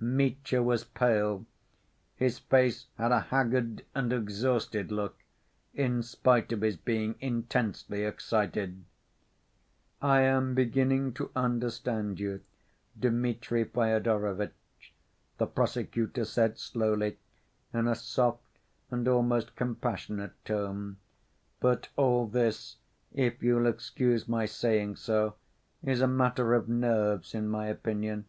[0.00, 1.44] Mitya was pale.
[2.14, 5.16] His face had a haggard and exhausted look,
[5.74, 8.84] in spite of his being intensely excited.
[10.00, 12.42] "I am beginning to understand you,
[12.96, 14.94] Dmitri Fyodorovitch,"
[15.36, 17.18] the prosecutor said slowly,
[17.74, 18.60] in a soft
[18.92, 20.98] and almost compassionate tone.
[21.58, 22.76] "But all this,
[23.12, 25.34] if you'll excuse my saying so,
[25.82, 28.26] is a matter of nerves, in my opinion